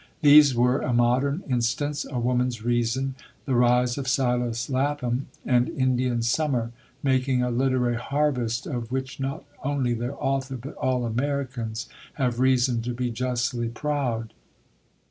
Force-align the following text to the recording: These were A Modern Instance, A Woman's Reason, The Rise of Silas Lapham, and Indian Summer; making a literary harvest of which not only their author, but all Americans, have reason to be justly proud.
These 0.21 0.55
were 0.55 0.79
A 0.81 0.93
Modern 0.93 1.43
Instance, 1.47 2.07
A 2.09 2.17
Woman's 2.19 2.63
Reason, 2.65 3.13
The 3.45 3.53
Rise 3.53 3.99
of 3.99 4.07
Silas 4.07 4.67
Lapham, 4.67 5.27
and 5.45 5.69
Indian 5.69 6.23
Summer; 6.23 6.71
making 7.03 7.43
a 7.43 7.51
literary 7.51 7.97
harvest 7.97 8.65
of 8.65 8.91
which 8.91 9.19
not 9.19 9.43
only 9.63 9.93
their 9.93 10.15
author, 10.17 10.57
but 10.57 10.73
all 10.73 11.05
Americans, 11.05 11.87
have 12.13 12.39
reason 12.39 12.81
to 12.81 12.95
be 12.95 13.11
justly 13.11 13.69
proud. 13.69 14.33